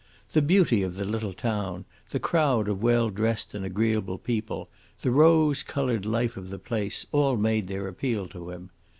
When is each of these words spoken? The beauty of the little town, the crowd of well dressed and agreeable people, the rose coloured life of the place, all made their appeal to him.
The 0.31 0.41
beauty 0.41 0.81
of 0.81 0.95
the 0.95 1.05
little 1.05 1.31
town, 1.31 1.85
the 2.09 2.19
crowd 2.19 2.67
of 2.67 2.81
well 2.81 3.11
dressed 3.11 3.53
and 3.53 3.63
agreeable 3.63 4.17
people, 4.17 4.67
the 5.01 5.11
rose 5.11 5.61
coloured 5.61 6.07
life 6.07 6.37
of 6.37 6.49
the 6.49 6.57
place, 6.57 7.05
all 7.11 7.37
made 7.37 7.67
their 7.67 7.87
appeal 7.87 8.27
to 8.29 8.49
him. 8.49 8.71